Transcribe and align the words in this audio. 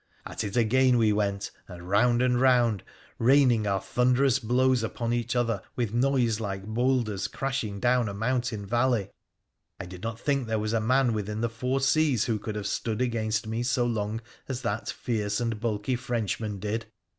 At 0.25 0.43
it 0.43 0.57
again 0.57 0.97
we 0.97 1.13
went, 1.13 1.51
and 1.67 1.87
round 1.87 2.23
and 2.23 2.41
round, 2.41 2.81
raining 3.19 3.67
our 3.67 3.79
thunderous 3.79 4.39
blows 4.39 4.81
upon 4.81 5.13
each 5.13 5.35
other 5.35 5.61
with 5.75 5.93
noise 5.93 6.39
like 6.39 6.65
boulders 6.65 7.27
crashing 7.27 7.79
down 7.79 8.09
a 8.09 8.13
mountain 8.15 8.65
valley. 8.65 9.11
I 9.79 9.85
did 9.85 10.01
not 10.01 10.19
think 10.19 10.47
there 10.47 10.57
was 10.57 10.73
a 10.73 10.81
man 10.81 11.13
within 11.13 11.41
the 11.41 11.49
four 11.49 11.81
seas 11.81 12.25
who 12.25 12.39
could 12.39 12.55
have 12.55 12.65
stood 12.65 12.99
against 12.99 13.45
me 13.45 13.61
so 13.61 13.85
long 13.85 14.21
as 14.47 14.63
that 14.63 14.89
fierce 14.89 15.39
and 15.39 15.59
bulky 15.59 15.95
Frenchman 15.95 16.57
did. 16.57 16.87